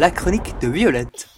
la 0.00 0.10
chronique 0.10 0.54
de 0.62 0.68
Violette. 0.68 1.28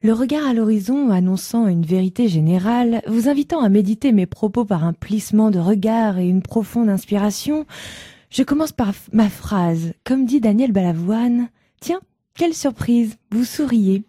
Le 0.00 0.14
regard 0.14 0.46
à 0.46 0.54
l'horizon 0.54 1.10
annonçant 1.10 1.66
une 1.66 1.84
vérité 1.84 2.28
générale, 2.28 3.02
vous 3.06 3.28
invitant 3.28 3.60
à 3.60 3.68
méditer 3.68 4.12
mes 4.12 4.24
propos 4.24 4.64
par 4.64 4.84
un 4.84 4.94
plissement 4.94 5.50
de 5.50 5.58
regard 5.58 6.16
et 6.16 6.26
une 6.26 6.40
profonde 6.40 6.88
inspiration, 6.88 7.66
je 8.30 8.42
commence 8.42 8.72
par 8.72 8.94
ma 9.12 9.28
phrase. 9.28 9.92
Comme 10.02 10.24
dit 10.24 10.40
Daniel 10.40 10.72
Balavoine, 10.72 11.50
Tiens, 11.78 12.00
quelle 12.38 12.54
surprise, 12.54 13.18
vous 13.30 13.44
souriez. 13.44 14.04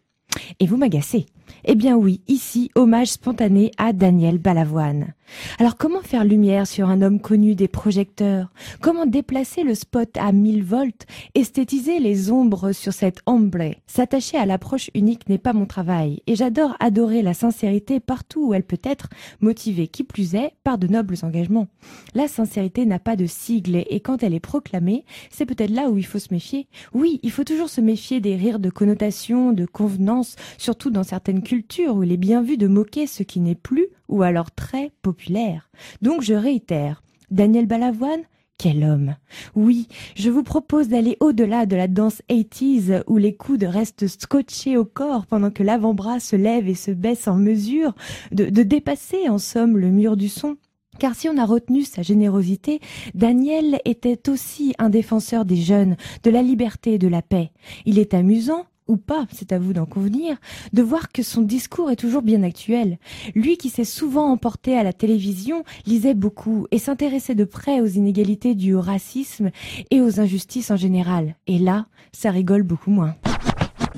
Et 0.61 0.65
vous 0.65 0.77
m'agacez. 0.77 1.25
Eh 1.65 1.75
bien 1.75 1.97
oui, 1.97 2.21
ici, 2.29 2.71
hommage 2.75 3.09
spontané 3.09 3.71
à 3.77 3.91
Daniel 3.91 4.37
Balavoine. 4.37 5.13
Alors 5.59 5.77
comment 5.77 6.01
faire 6.01 6.23
lumière 6.23 6.67
sur 6.67 6.89
un 6.89 7.01
homme 7.01 7.19
connu 7.19 7.55
des 7.55 7.67
projecteurs? 7.67 8.51
Comment 8.81 9.05
déplacer 9.05 9.63
le 9.63 9.75
spot 9.75 10.09
à 10.17 10.31
1000 10.31 10.63
volts 10.63 11.05
Esthétiser 11.35 11.99
les 11.99 12.31
ombres 12.31 12.71
sur 12.71 12.93
cette 12.93 13.21
ombre 13.25 13.47
S'attacher 13.87 14.37
à 14.37 14.45
l'approche 14.45 14.89
unique 14.93 15.29
n'est 15.29 15.37
pas 15.37 15.53
mon 15.53 15.65
travail 15.65 16.21
et 16.27 16.35
j'adore 16.35 16.75
adorer 16.79 17.21
la 17.21 17.33
sincérité 17.33 17.99
partout 17.99 18.47
où 18.47 18.53
elle 18.53 18.63
peut 18.63 18.79
être 18.83 19.09
motivée, 19.39 19.87
qui 19.87 20.03
plus 20.03 20.35
est, 20.35 20.53
par 20.63 20.77
de 20.77 20.87
nobles 20.87 21.15
engagements. 21.23 21.67
La 22.13 22.27
sincérité 22.27 22.85
n'a 22.85 22.99
pas 22.99 23.15
de 23.15 23.25
sigle 23.25 23.83
et 23.89 23.99
quand 23.99 24.23
elle 24.23 24.33
est 24.33 24.39
proclamée, 24.39 25.05
c'est 25.29 25.45
peut-être 25.45 25.71
là 25.71 25.89
où 25.89 25.97
il 25.97 26.05
faut 26.05 26.19
se 26.19 26.33
méfier. 26.33 26.67
Oui, 26.93 27.19
il 27.23 27.31
faut 27.31 27.43
toujours 27.43 27.69
se 27.69 27.81
méfier 27.81 28.19
des 28.19 28.35
rires 28.35 28.59
de 28.59 28.69
connotation, 28.69 29.53
de 29.53 29.65
convenance, 29.65 30.35
surtout 30.57 30.89
dans 30.89 31.03
certaines 31.03 31.43
cultures 31.43 31.95
où 31.95 32.03
il 32.03 32.11
est 32.11 32.17
bien 32.17 32.41
vu 32.41 32.57
de 32.57 32.67
moquer 32.67 33.07
ce 33.07 33.23
qui 33.23 33.39
n'est 33.39 33.55
plus 33.55 33.87
ou 34.07 34.23
alors 34.23 34.51
très 34.51 34.91
populaire. 35.01 35.69
Donc 36.01 36.21
je 36.21 36.33
réitère, 36.33 37.03
Daniel 37.31 37.65
Balavoine, 37.65 38.23
quel 38.57 38.83
homme 38.83 39.15
Oui, 39.55 39.87
je 40.15 40.31
vous 40.31 40.41
propose 40.41 40.87
d'aller 40.87 41.15
au-delà 41.19 41.67
de 41.67 41.75
la 41.75 41.87
danse 41.87 42.21
80s 42.29 43.03
où 43.05 43.17
les 43.17 43.35
coudes 43.35 43.63
restent 43.63 44.07
scotchés 44.07 44.77
au 44.77 44.85
corps 44.85 45.27
pendant 45.27 45.51
que 45.51 45.61
l'avant-bras 45.61 46.19
se 46.19 46.35
lève 46.35 46.67
et 46.67 46.73
se 46.73 46.89
baisse 46.89 47.27
en 47.27 47.35
mesure 47.35 47.93
de, 48.31 48.45
de 48.45 48.63
dépasser 48.63 49.29
en 49.29 49.37
somme 49.37 49.77
le 49.77 49.91
mur 49.91 50.17
du 50.17 50.27
son. 50.27 50.57
Car 50.97 51.13
si 51.13 51.29
on 51.29 51.37
a 51.37 51.45
retenu 51.45 51.83
sa 51.83 52.01
générosité, 52.01 52.79
Daniel 53.13 53.79
était 53.85 54.29
aussi 54.29 54.73
un 54.79 54.89
défenseur 54.89 55.45
des 55.45 55.57
jeunes, 55.57 55.95
de 56.23 56.31
la 56.31 56.41
liberté 56.41 56.93
et 56.93 56.97
de 56.97 57.07
la 57.07 57.21
paix. 57.21 57.51
Il 57.85 57.99
est 57.99 58.15
amusant, 58.15 58.65
ou 58.87 58.97
pas, 58.97 59.27
c'est 59.31 59.51
à 59.51 59.59
vous 59.59 59.73
d'en 59.73 59.85
convenir, 59.85 60.37
de 60.73 60.81
voir 60.81 61.11
que 61.11 61.23
son 61.23 61.41
discours 61.41 61.91
est 61.91 61.95
toujours 61.95 62.21
bien 62.21 62.43
actuel. 62.43 62.97
Lui 63.35 63.57
qui 63.57 63.69
s'est 63.69 63.83
souvent 63.83 64.31
emporté 64.31 64.77
à 64.77 64.83
la 64.83 64.93
télévision, 64.93 65.63
lisait 65.85 66.13
beaucoup 66.13 66.67
et 66.71 66.79
s'intéressait 66.79 67.35
de 67.35 67.43
près 67.43 67.81
aux 67.81 67.87
inégalités 67.87 68.55
dues 68.55 68.75
au 68.75 68.81
racisme 68.81 69.51
et 69.91 70.01
aux 70.01 70.19
injustices 70.19 70.71
en 70.71 70.77
général. 70.77 71.35
Et 71.47 71.59
là, 71.59 71.87
ça 72.11 72.31
rigole 72.31 72.63
beaucoup 72.63 72.91
moins. 72.91 73.15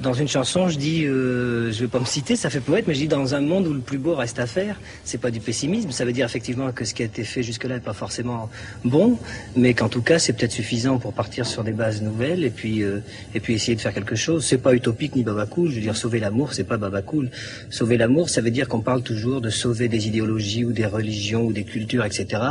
Dans 0.01 0.13
une 0.13 0.29
chanson, 0.29 0.69
je 0.69 0.77
dis, 0.77 1.05
euh, 1.05 1.73
je 1.73 1.81
vais 1.81 1.87
pas 1.89 1.99
me 1.99 2.05
citer, 2.05 2.37
ça 2.37 2.49
fait 2.49 2.61
poète, 2.61 2.85
mais 2.87 2.93
je 2.93 3.01
dis 3.01 3.07
dans 3.09 3.35
un 3.35 3.41
monde 3.41 3.67
où 3.67 3.73
le 3.73 3.81
plus 3.81 3.97
beau 3.97 4.15
reste 4.15 4.39
à 4.39 4.45
faire, 4.45 4.79
c'est 5.03 5.17
pas 5.17 5.29
du 5.29 5.41
pessimisme, 5.41 5.91
ça 5.91 6.05
veut 6.05 6.13
dire 6.13 6.25
effectivement 6.25 6.71
que 6.71 6.85
ce 6.85 6.93
qui 6.93 7.01
a 7.01 7.05
été 7.05 7.25
fait 7.25 7.43
jusque-là 7.43 7.75
n'est 7.75 7.81
pas 7.81 7.91
forcément 7.91 8.49
bon, 8.85 9.17
mais 9.57 9.73
qu'en 9.73 9.89
tout 9.89 10.01
cas 10.01 10.17
c'est 10.17 10.31
peut-être 10.31 10.53
suffisant 10.53 10.99
pour 10.99 11.11
partir 11.11 11.45
sur 11.45 11.65
des 11.65 11.73
bases 11.73 12.01
nouvelles 12.01 12.45
et 12.45 12.49
puis 12.49 12.81
euh, 12.81 12.99
et 13.35 13.41
puis 13.41 13.55
essayer 13.55 13.75
de 13.75 13.81
faire 13.81 13.93
quelque 13.93 14.15
chose. 14.15 14.45
C'est 14.45 14.57
pas 14.57 14.73
utopique 14.73 15.17
ni 15.17 15.23
babacool, 15.23 15.69
je 15.69 15.75
veux 15.75 15.81
dire 15.81 15.97
sauver 15.97 16.21
l'amour, 16.21 16.53
c'est 16.53 16.63
pas 16.63 16.77
babacool. 16.77 17.29
Sauver 17.69 17.97
l'amour, 17.97 18.29
ça 18.29 18.39
veut 18.39 18.51
dire 18.51 18.69
qu'on 18.69 18.79
parle 18.79 19.03
toujours 19.03 19.41
de 19.41 19.49
sauver 19.49 19.89
des 19.89 20.07
idéologies 20.07 20.63
ou 20.63 20.71
des 20.71 20.85
religions 20.85 21.43
ou 21.43 21.51
des 21.51 21.65
cultures, 21.65 22.05
etc. 22.05 22.41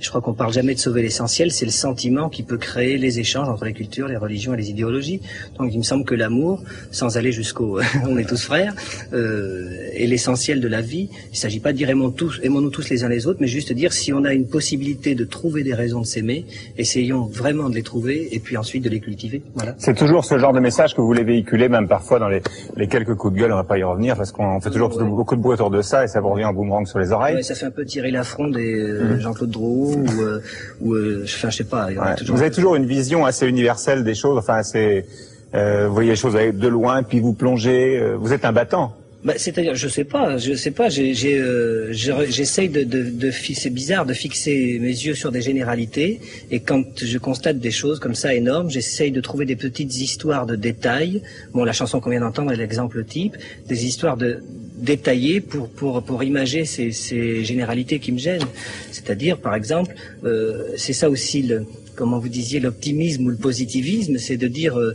Je 0.00 0.08
crois 0.08 0.22
qu'on 0.22 0.32
parle 0.32 0.54
jamais 0.54 0.74
de 0.74 0.80
sauver 0.80 1.02
l'essentiel, 1.02 1.50
c'est 1.50 1.66
le 1.66 1.70
sentiment 1.70 2.30
qui 2.30 2.44
peut 2.44 2.58
créer 2.58 2.96
les 2.96 3.20
échanges 3.20 3.50
entre 3.50 3.66
les 3.66 3.74
cultures, 3.74 4.08
les 4.08 4.16
religions 4.16 4.54
et 4.54 4.56
les 4.56 4.70
idéologies. 4.70 5.20
Donc 5.58 5.70
il 5.70 5.78
me 5.78 5.82
semble 5.82 6.06
que 6.06 6.14
l'amour 6.14 6.62
sans 6.94 7.16
aller 7.16 7.32
jusqu'au 7.32 7.80
on 8.08 8.16
est 8.18 8.24
tous 8.24 8.42
frères, 8.42 8.74
euh, 9.12 9.68
et 9.92 10.06
l'essentiel 10.06 10.60
de 10.60 10.68
la 10.68 10.80
vie. 10.80 11.08
Il 11.26 11.32
ne 11.32 11.36
s'agit 11.36 11.60
pas 11.60 11.72
de 11.72 11.78
dire 11.78 11.90
aimons 11.90 12.10
tous, 12.10 12.40
aimons-nous 12.42 12.70
tous 12.70 12.88
les 12.90 13.04
uns 13.04 13.08
les 13.08 13.26
autres, 13.26 13.38
mais 13.40 13.46
juste 13.46 13.72
dire 13.72 13.92
si 13.92 14.12
on 14.12 14.24
a 14.24 14.32
une 14.32 14.46
possibilité 14.46 15.14
de 15.14 15.24
trouver 15.24 15.62
des 15.62 15.74
raisons 15.74 16.00
de 16.00 16.06
s'aimer, 16.06 16.46
essayons 16.78 17.26
vraiment 17.26 17.68
de 17.68 17.74
les 17.74 17.82
trouver 17.82 18.28
et 18.32 18.38
puis 18.38 18.56
ensuite 18.56 18.84
de 18.84 18.90
les 18.90 19.00
cultiver. 19.00 19.42
Voilà. 19.54 19.74
C'est 19.78 19.94
toujours 19.94 20.24
ce 20.24 20.38
genre 20.38 20.52
de 20.52 20.60
message 20.60 20.94
que 20.94 21.00
vous 21.00 21.06
voulez 21.06 21.24
véhiculer, 21.24 21.68
même 21.68 21.88
parfois 21.88 22.18
dans 22.18 22.28
les, 22.28 22.42
les 22.76 22.88
quelques 22.88 23.14
coups 23.14 23.34
de 23.34 23.38
gueule, 23.40 23.52
on 23.52 23.56
va 23.56 23.64
pas 23.64 23.78
y 23.78 23.82
revenir 23.82 24.16
parce 24.16 24.32
qu'on 24.32 24.60
fait 24.60 24.70
toujours 24.70 24.88
beaucoup 24.88 25.36
de 25.36 25.40
bruit 25.40 25.54
autour 25.54 25.70
de 25.70 25.82
ça 25.82 26.04
et 26.04 26.08
ça 26.08 26.20
vous 26.20 26.30
revient 26.30 26.44
en 26.44 26.52
boomerang 26.52 26.86
sur 26.86 26.98
les 26.98 27.12
oreilles. 27.12 27.36
Ouais, 27.36 27.42
ça 27.42 27.54
fait 27.54 27.66
un 27.66 27.70
peu 27.70 27.84
tirer 27.84 28.10
l'affront 28.10 28.48
des 28.48 28.78
euh, 28.78 29.16
mmh. 29.16 29.20
Jean-Claude 29.20 29.50
Drouot 29.50 29.94
ou, 29.96 30.22
euh, 30.22 30.40
ou 30.80 30.94
euh, 30.94 31.24
enfin 31.24 31.50
je 31.50 31.56
sais 31.56 31.64
pas. 31.64 31.86
Ouais. 31.86 32.14
Toujours... 32.16 32.36
Vous 32.36 32.42
avez 32.42 32.50
toujours 32.50 32.76
une 32.76 32.86
vision 32.86 33.24
assez 33.24 33.46
universelle 33.46 34.04
des 34.04 34.14
choses, 34.14 34.38
enfin 34.38 34.54
assez 34.54 35.06
euh, 35.54 35.86
vous 35.88 35.94
voyez 35.94 36.10
les 36.10 36.16
choses 36.16 36.34
de 36.34 36.68
loin, 36.68 37.02
puis 37.02 37.20
vous 37.20 37.32
plongez. 37.32 37.98
Euh, 37.98 38.16
vous 38.16 38.32
êtes 38.32 38.44
un 38.44 38.52
battant. 38.52 38.94
Bah, 39.24 39.32
c'est-à-dire, 39.38 39.74
je 39.74 39.88
sais 39.88 40.04
pas, 40.04 40.36
je 40.36 40.52
sais 40.52 40.70
pas. 40.70 40.88
Euh, 40.98 41.88
j'essaye 41.92 42.68
de, 42.68 43.30
c'est 43.30 43.70
bizarre 43.70 44.04
de 44.04 44.12
fixer 44.12 44.78
mes 44.78 44.88
yeux 44.88 45.14
sur 45.14 45.32
des 45.32 45.40
généralités. 45.40 46.20
Et 46.50 46.60
quand 46.60 46.84
je 47.02 47.16
constate 47.16 47.58
des 47.58 47.70
choses 47.70 48.00
comme 48.00 48.14
ça 48.14 48.34
énormes, 48.34 48.68
j'essaye 48.68 49.12
de 49.12 49.22
trouver 49.22 49.46
des 49.46 49.56
petites 49.56 49.96
histoires 49.96 50.44
de 50.44 50.56
détails. 50.56 51.22
Bon, 51.54 51.64
la 51.64 51.72
chanson 51.72 52.00
qu'on 52.00 52.10
vient 52.10 52.20
d'entendre 52.20 52.52
est 52.52 52.56
l'exemple 52.56 53.02
type. 53.02 53.36
Des 53.66 53.86
histoires 53.86 54.18
de 54.18 54.42
détaillées 54.76 55.40
pour 55.40 55.70
pour 55.70 56.02
pour 56.02 56.22
imager 56.22 56.66
ces, 56.66 56.92
ces 56.92 57.44
généralités 57.44 58.00
qui 58.00 58.12
me 58.12 58.18
gênent. 58.18 58.44
C'est-à-dire, 58.92 59.38
par 59.38 59.54
exemple, 59.54 59.94
euh, 60.24 60.68
c'est 60.76 60.92
ça 60.92 61.08
aussi 61.08 61.40
le 61.42 61.64
comment 61.94 62.18
vous 62.18 62.28
disiez, 62.28 62.60
l'optimisme 62.60 63.26
ou 63.26 63.30
le 63.30 63.36
positivisme, 63.36 64.18
c'est 64.18 64.36
de 64.36 64.48
dire, 64.48 64.78
euh, 64.78 64.94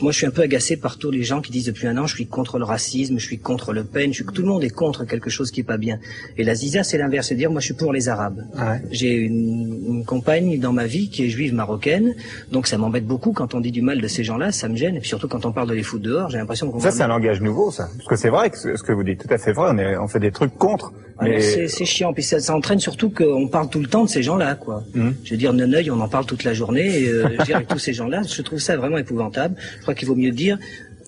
moi 0.00 0.12
je 0.12 0.18
suis 0.18 0.26
un 0.26 0.30
peu 0.30 0.42
agacé 0.42 0.76
par 0.76 0.98
tous 0.98 1.10
les 1.10 1.22
gens 1.22 1.40
qui 1.40 1.52
disent 1.52 1.66
depuis 1.66 1.86
un 1.86 1.96
an, 1.98 2.06
je 2.06 2.14
suis 2.14 2.26
contre 2.26 2.58
le 2.58 2.64
racisme, 2.64 3.18
je 3.18 3.24
suis 3.24 3.38
contre 3.38 3.72
Le 3.72 3.84
Pen, 3.84 4.12
je 4.12 4.22
suis, 4.22 4.24
tout 4.24 4.42
le 4.42 4.48
monde 4.48 4.64
est 4.64 4.70
contre 4.70 5.04
quelque 5.04 5.30
chose 5.30 5.50
qui 5.50 5.60
est 5.60 5.64
pas 5.64 5.76
bien. 5.76 5.98
Et 6.36 6.44
la 6.44 6.54
Ziza, 6.54 6.82
c'est 6.82 6.98
l'inverse, 6.98 7.28
c'est 7.28 7.34
dire, 7.34 7.50
moi 7.50 7.60
je 7.60 7.66
suis 7.66 7.74
pour 7.74 7.92
les 7.92 8.08
Arabes. 8.08 8.44
Ah 8.56 8.76
J'ai 8.90 9.14
une, 9.14 9.84
une, 9.88 10.04
compagne 10.04 10.58
dans 10.58 10.72
ma 10.72 10.86
vie 10.86 11.10
qui 11.10 11.24
est 11.24 11.28
juive 11.28 11.54
marocaine, 11.54 12.14
donc 12.52 12.66
ça 12.66 12.78
m'embête 12.78 13.06
beaucoup 13.06 13.32
quand 13.32 13.54
on 13.54 13.60
dit 13.60 13.72
du 13.72 13.82
mal 13.82 14.00
de 14.00 14.08
ces 14.08 14.24
gens-là, 14.24 14.52
ça 14.52 14.68
me 14.68 14.76
gêne, 14.76 14.96
et 14.96 15.00
puis 15.00 15.08
surtout 15.08 15.28
quand 15.28 15.44
on 15.44 15.52
parle 15.52 15.68
de 15.68 15.74
les 15.74 15.82
foutre 15.82 16.04
dehors, 16.04 16.30
j'ai 16.30 16.38
l'impression 16.38 16.70
qu'on... 16.70 16.80
Ça 16.80 16.90
c'est 16.90 17.02
un 17.02 17.08
langage 17.08 17.40
nouveau, 17.40 17.70
ça. 17.70 17.88
Parce 17.96 18.08
que 18.08 18.16
c'est 18.16 18.30
vrai 18.30 18.50
que 18.50 18.56
ce 18.58 18.82
que 18.82 18.92
vous 18.92 19.02
dites, 19.02 19.26
tout 19.26 19.32
à 19.32 19.38
fait 19.38 19.52
vrai, 19.52 19.70
on, 19.72 19.78
est, 19.78 19.96
on 19.96 20.08
fait 20.08 20.20
des 20.20 20.32
trucs 20.32 20.56
contre. 20.56 20.92
Mais... 21.20 21.40
C'est 21.40 21.84
chiant, 21.84 22.12
puis 22.12 22.22
ça, 22.22 22.38
ça 22.38 22.54
entraîne 22.54 22.78
surtout 22.78 23.10
qu'on 23.10 23.48
parle 23.48 23.68
tout 23.68 23.80
le 23.80 23.88
temps 23.88 24.04
de 24.04 24.08
ces 24.08 24.22
gens-là, 24.22 24.54
quoi. 24.54 24.84
Hum. 24.96 25.14
Je 25.24 25.30
veux 25.32 25.36
dire, 25.36 25.52
Neneuil, 25.52 25.90
on 25.90 26.00
en 26.00 26.08
parle 26.08 26.26
toute 26.28 26.44
la 26.44 26.54
journée, 26.54 27.02
et, 27.02 27.08
euh, 27.08 27.36
avec 27.52 27.66
tous 27.66 27.78
ces 27.78 27.92
gens-là, 27.92 28.22
je 28.22 28.42
trouve 28.42 28.60
ça 28.60 28.76
vraiment 28.76 28.98
épouvantable. 28.98 29.56
Je 29.78 29.82
crois 29.82 29.94
qu'il 29.94 30.06
vaut 30.06 30.14
mieux 30.14 30.30
dire, 30.30 30.58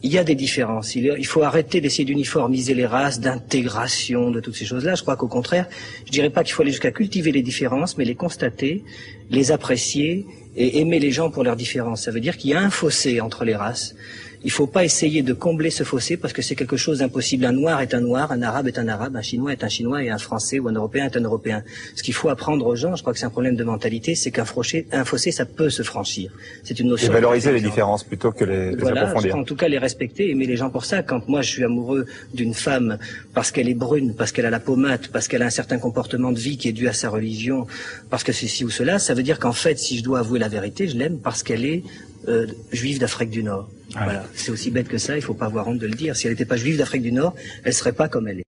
il 0.02 0.10
y 0.10 0.18
a 0.18 0.24
des 0.24 0.34
différences. 0.34 0.96
Il, 0.96 1.26
faut 1.26 1.42
arrêter 1.42 1.80
d'essayer 1.80 2.04
d'uniformiser 2.04 2.74
les 2.74 2.86
races, 2.86 3.20
d'intégration, 3.20 4.30
de 4.30 4.40
toutes 4.40 4.56
ces 4.56 4.64
choses-là. 4.64 4.94
Je 4.94 5.02
crois 5.02 5.16
qu'au 5.16 5.28
contraire, 5.28 5.68
je 6.06 6.10
dirais 6.10 6.30
pas 6.30 6.42
qu'il 6.42 6.54
faut 6.54 6.62
aller 6.62 6.70
jusqu'à 6.70 6.90
cultiver 6.90 7.32
les 7.32 7.42
différences, 7.42 7.98
mais 7.98 8.04
les 8.04 8.14
constater, 8.14 8.82
les 9.30 9.52
apprécier 9.52 10.26
et 10.56 10.80
aimer 10.80 10.98
les 10.98 11.10
gens 11.10 11.30
pour 11.30 11.44
leurs 11.44 11.56
différences. 11.56 12.02
Ça 12.02 12.10
veut 12.10 12.20
dire 12.20 12.36
qu'il 12.38 12.50
y 12.50 12.54
a 12.54 12.60
un 12.60 12.70
fossé 12.70 13.20
entre 13.20 13.44
les 13.44 13.54
races 13.54 13.94
il 14.42 14.46
ne 14.46 14.52
faut 14.52 14.66
pas 14.66 14.84
essayer 14.84 15.22
de 15.22 15.34
combler 15.34 15.70
ce 15.70 15.84
fossé 15.84 16.16
parce 16.16 16.32
que 16.32 16.40
c'est 16.40 16.54
quelque 16.54 16.76
chose 16.78 17.00
d'impossible. 17.00 17.44
Un 17.44 17.52
noir 17.52 17.82
est 17.82 17.92
un 17.92 18.00
noir, 18.00 18.32
un 18.32 18.40
arabe 18.40 18.68
est 18.68 18.78
un 18.78 18.88
arabe, 18.88 19.14
un 19.16 19.22
chinois 19.22 19.52
est 19.52 19.64
un 19.64 19.68
chinois 19.68 20.02
et 20.02 20.08
un 20.08 20.16
français 20.16 20.58
ou 20.58 20.68
un 20.68 20.72
européen 20.72 21.04
est 21.04 21.16
un 21.16 21.22
européen. 21.22 21.62
Ce 21.94 22.02
qu'il 22.02 22.14
faut 22.14 22.30
apprendre 22.30 22.66
aux 22.66 22.74
gens, 22.74 22.96
je 22.96 23.02
crois 23.02 23.12
que 23.12 23.18
c'est 23.18 23.26
un 23.26 23.30
problème 23.30 23.56
de 23.56 23.64
mentalité, 23.64 24.14
c'est 24.14 24.30
qu'un 24.30 24.46
fossé, 24.46 24.86
un 24.92 25.04
fossé, 25.04 25.30
ça 25.30 25.44
peut 25.44 25.68
se 25.68 25.82
franchir. 25.82 26.32
C'est 26.64 26.80
une 26.80 26.88
notion. 26.88 27.08
Et 27.08 27.12
valoriser 27.12 27.52
les 27.52 27.60
différences 27.60 28.02
plutôt 28.02 28.32
que 28.32 28.44
les, 28.44 28.70
les 28.70 28.76
voilà, 28.76 29.14
En 29.34 29.44
tout 29.44 29.56
cas, 29.56 29.68
les 29.68 29.78
respecter, 29.78 30.30
aimer 30.30 30.46
les 30.46 30.56
gens 30.56 30.70
pour 30.70 30.86
ça. 30.86 31.02
Quand 31.02 31.28
moi 31.28 31.42
je 31.42 31.50
suis 31.50 31.64
amoureux 31.64 32.06
d'une 32.32 32.54
femme 32.54 32.98
parce 33.34 33.50
qu'elle 33.50 33.68
est 33.68 33.74
brune, 33.74 34.14
parce 34.16 34.32
qu'elle 34.32 34.46
a 34.46 34.50
la 34.50 34.60
pommade, 34.60 35.08
parce 35.12 35.28
qu'elle 35.28 35.42
a 35.42 35.46
un 35.46 35.50
certain 35.50 35.78
comportement 35.78 36.32
de 36.32 36.38
vie 36.38 36.56
qui 36.56 36.68
est 36.68 36.72
dû 36.72 36.88
à 36.88 36.94
sa 36.94 37.10
religion, 37.10 37.66
parce 38.08 38.24
que 38.24 38.32
ceci 38.32 38.64
ou 38.64 38.70
cela, 38.70 38.98
ça 38.98 39.12
veut 39.12 39.22
dire 39.22 39.38
qu'en 39.38 39.52
fait, 39.52 39.78
si 39.78 39.98
je 39.98 40.02
dois 40.02 40.20
avouer 40.20 40.38
la 40.38 40.48
vérité, 40.48 40.88
je 40.88 40.96
l'aime 40.96 41.18
parce 41.18 41.42
qu'elle 41.42 41.66
est 41.66 41.82
euh, 42.28 42.46
juive 42.72 42.98
d'Afrique 42.98 43.30
du 43.30 43.42
Nord. 43.42 43.68
Voilà, 43.92 44.24
c'est 44.34 44.50
aussi 44.50 44.70
bête 44.70 44.88
que 44.88 44.98
ça, 44.98 45.16
il 45.16 45.22
faut 45.22 45.34
pas 45.34 45.46
avoir 45.46 45.68
honte 45.68 45.78
de 45.78 45.86
le 45.86 45.94
dire. 45.94 46.16
Si 46.16 46.26
elle 46.26 46.32
n'était 46.32 46.44
pas 46.44 46.56
juive 46.56 46.78
d'Afrique 46.78 47.02
du 47.02 47.12
Nord, 47.12 47.34
elle 47.64 47.74
serait 47.74 47.92
pas 47.92 48.08
comme 48.08 48.28
elle 48.28 48.40
est. 48.40 48.44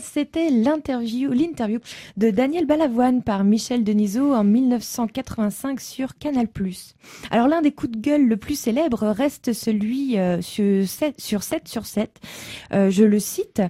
C'était 0.00 0.50
l'interview, 0.50 1.32
l'interview 1.32 1.80
de 2.16 2.30
Daniel 2.30 2.66
Balavoine 2.66 3.22
par 3.22 3.42
Michel 3.44 3.82
Denisot 3.82 4.32
en 4.32 4.44
1985 4.44 5.80
sur 5.80 6.16
Canal+. 6.18 6.46
Alors 7.30 7.48
l'un 7.48 7.62
des 7.62 7.72
coups 7.72 7.92
de 7.92 8.00
gueule 8.00 8.26
le 8.26 8.36
plus 8.36 8.58
célèbre 8.58 9.08
reste 9.08 9.52
celui 9.52 10.18
euh, 10.18 10.40
sur, 10.42 10.86
7, 10.86 11.20
sur 11.20 11.42
7 11.42 11.66
sur 11.66 11.86
7. 11.86 12.20
Euh, 12.72 12.90
je 12.90 13.04
le 13.04 13.18
cite. 13.18 13.62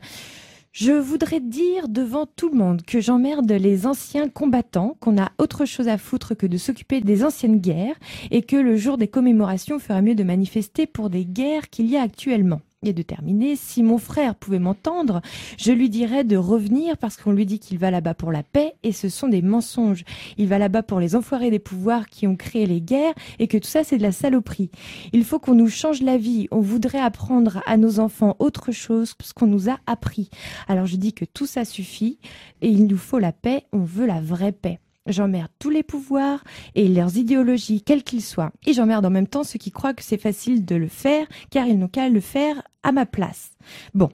Je 0.75 0.91
voudrais 0.91 1.39
dire 1.39 1.87
devant 1.87 2.27
tout 2.27 2.49
le 2.49 2.57
monde 2.57 2.83
que 2.83 3.01
j'emmerde 3.01 3.53
les 3.53 3.87
anciens 3.87 4.29
combattants, 4.29 4.97
qu'on 4.99 5.23
a 5.23 5.31
autre 5.39 5.67
chose 5.67 5.87
à 5.87 5.99
foutre 5.99 6.37
que 6.37 6.49
de 6.49 6.57
s'occuper 6.57 7.01
des 7.01 7.23
anciennes 7.23 7.61
guerres, 7.61 7.95
et 8.33 8.43
que 8.43 8.57
le 8.57 8.77
jour 8.77 8.99
des 8.99 9.07
commémorations 9.07 9.79
ferait 9.79 10.03
mieux 10.03 10.17
de 10.17 10.25
manifester 10.25 10.89
pour 10.89 11.11
des 11.11 11.27
guerres 11.27 11.71
qu'il 11.71 11.87
y 11.87 11.97
a 11.97 12.03
actuellement. 12.03 12.61
Et 12.89 12.93
de 12.93 13.03
terminer, 13.03 13.57
si 13.57 13.83
mon 13.83 13.99
frère 13.99 14.35
pouvait 14.35 14.59
m'entendre, 14.59 15.21
je 15.59 15.73
lui 15.73 15.91
dirais 15.91 16.25
de 16.25 16.37
revenir 16.37 16.97
parce 16.97 17.17
qu'on 17.17 17.33
lui 17.33 17.47
dit 17.47 17.59
qu'il 17.59 17.79
va 17.79 17.91
là-bas 17.91 18.15
pour 18.15 18.33
la 18.33 18.43
paix 18.43 18.75
et 18.83 18.93
ce 18.93 19.09
sont 19.09 19.29
des 19.29 19.43
mensonges. 19.43 20.05
Il 20.39 20.49
va 20.49 20.59
là-bas 20.59 20.83
pour 20.83 21.01
les 21.01 21.17
enfoirés 21.17 21.51
des 21.51 21.59
pouvoirs 21.59 22.09
qui 22.09 22.27
ont 22.27 22.37
créé 22.37 22.67
les 22.67 22.81
guerres 22.81 23.15
et 23.39 23.49
que 23.49 23.59
tout 23.59 23.69
ça 23.69 23.85
c'est 23.85 23.99
de 23.99 24.03
la 24.03 24.13
saloperie. 24.13 24.71
Il 25.13 25.25
faut 25.25 25.39
qu'on 25.39 25.55
nous 25.55 25.69
change 25.69 26.03
la 26.03 26.17
vie. 26.17 26.49
On 26.51 26.61
voudrait 26.61 27.01
apprendre 27.01 27.63
à 27.67 27.77
nos 27.77 28.01
enfants 28.01 28.37
autre 28.39 28.73
chose 28.73 29.15
que 29.15 29.25
ce 29.25 29.35
qu'on 29.35 29.47
nous 29.47 29.69
a 29.69 29.79
appris. 29.87 30.31
Alors 30.69 30.87
je 30.87 30.97
dis 30.97 31.13
que 31.13 31.25
tout 31.25 31.47
ça 31.47 31.65
suffit 31.65 32.19
et 32.61 32.69
il 32.69 32.87
nous 32.87 32.99
faut 32.99 33.19
la 33.19 33.33
paix. 33.33 33.65
On 33.73 33.81
veut 33.81 34.07
la 34.07 34.21
vraie 34.21 34.53
paix. 34.53 34.79
J'emmerde 35.07 35.51
tous 35.59 35.69
les 35.69 35.83
pouvoirs 35.83 36.43
et 36.75 36.89
leurs 36.89 37.19
idéologies, 37.19 37.83
quels 37.83 38.05
qu'ils 38.05 38.23
soient. 38.23 38.53
Et 38.67 38.73
j'emmerde 38.73 39.05
en 39.05 39.11
même 39.11 39.27
temps 39.27 39.45
ceux 39.45 39.59
qui 39.59 39.71
croient 39.71 39.93
que 39.93 40.03
c'est 40.03 40.17
facile 40.17 40.65
de 40.65 40.77
le 40.77 40.89
faire, 40.89 41.27
car 41.51 41.67
ils 41.67 41.79
n'ont 41.79 41.89
qu'à 41.89 42.09
le 42.09 42.21
faire 42.21 42.63
à 42.85 42.93
ma 42.93 43.07
place. 43.07 43.51
Bon. 43.95 44.11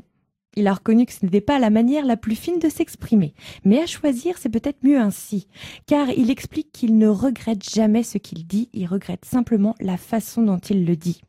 Il 0.57 0.67
a 0.67 0.75
reconnu 0.75 1.07
que 1.07 1.13
ce 1.13 1.25
n'était 1.25 1.41
pas 1.41 1.61
la 1.61 1.71
manière 1.71 2.05
la 2.05 2.17
plus 2.17 2.35
fine 2.35 2.59
de 2.59 2.69
s'exprimer. 2.69 3.35
Mais 3.65 3.81
à 3.81 3.87
choisir, 3.87 4.37
c'est 4.37 4.49
peut-être 4.49 4.83
mieux 4.83 4.99
ainsi. 4.99 5.47
Car 5.87 6.11
il 6.11 6.29
explique 6.29 6.73
qu'il 6.73 6.99
ne 6.99 7.07
regrette 7.07 7.63
jamais 7.71 8.03
ce 8.03 8.19
qu'il 8.19 8.45
dit, 8.49 8.69
il 8.73 8.87
regrette 8.87 9.25
simplement 9.25 9.77
la 9.79 9.97
façon 9.97 10.43
dont 10.43 10.59
il 10.59 10.85
le 10.85 10.97
dit. 10.97 11.23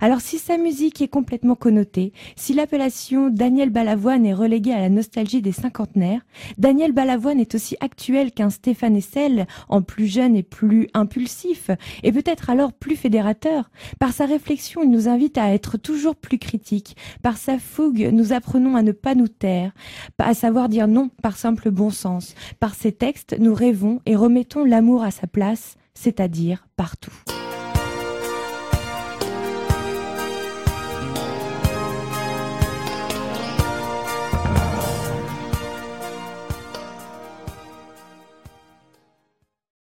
Alors 0.00 0.20
si 0.20 0.38
sa 0.38 0.56
musique 0.56 1.00
est 1.02 1.08
complètement 1.08 1.54
connotée, 1.54 2.12
si 2.36 2.54
l'appellation 2.54 3.30
Daniel 3.30 3.70
Balavoine 3.70 4.26
est 4.26 4.34
reléguée 4.34 4.72
à 4.72 4.80
la 4.80 4.88
nostalgie 4.88 5.42
des 5.42 5.52
cinquantenaires, 5.52 6.20
Daniel 6.56 6.92
Balavoine 6.92 7.40
est 7.40 7.54
aussi 7.54 7.76
actuel 7.80 8.32
qu'un 8.32 8.50
Stéphane 8.50 8.96
Essel, 8.96 9.46
en 9.68 9.82
plus 9.82 10.06
jeune 10.06 10.36
et 10.36 10.42
plus 10.42 10.88
impulsif, 10.94 11.70
et 12.02 12.12
peut-être 12.12 12.50
alors 12.50 12.72
plus 12.72 12.96
fédérateur. 12.96 13.70
Par 13.98 14.12
sa 14.12 14.26
réflexion, 14.26 14.82
il 14.82 14.90
nous 14.90 15.08
invite 15.08 15.38
à 15.38 15.52
être 15.52 15.76
toujours 15.76 16.16
plus 16.16 16.38
critiques. 16.38 16.96
Par 17.22 17.36
sa 17.36 17.58
fougue, 17.58 18.10
nous 18.12 18.32
apprenons 18.32 18.76
à 18.76 18.82
ne 18.82 18.92
pas 18.92 19.14
nous 19.14 19.28
taire, 19.28 19.72
à 20.18 20.34
savoir 20.34 20.68
dire 20.68 20.88
non 20.88 21.10
par 21.22 21.36
simple 21.36 21.70
bon 21.70 21.90
sens. 21.90 22.34
Par 22.60 22.74
ses 22.74 22.92
textes, 22.92 23.36
nous 23.38 23.54
rêvons 23.54 24.00
et 24.06 24.16
remettons 24.16 24.64
l'amour 24.64 25.02
à 25.02 25.10
sa 25.10 25.26
place, 25.26 25.76
c'est-à-dire 25.94 26.66
partout. 26.76 27.37